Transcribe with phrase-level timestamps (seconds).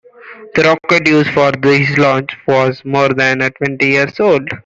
[0.55, 4.49] The rocket used for this launch was more than twenty years old.